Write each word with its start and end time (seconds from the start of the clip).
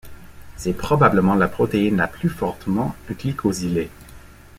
C’est 0.57 0.73
probablement 0.73 1.35
la 1.35 1.47
protéine 1.47 1.97
la 1.97 2.07
plus 2.07 2.29
fortement 2.29 2.95
glycosylée. 3.07 3.91